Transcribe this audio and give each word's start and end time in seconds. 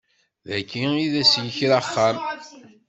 Dagi 0.47 0.85
i 1.05 1.07
d 1.13 1.15
as-yekra 1.21 1.77
axxam. 1.79 2.17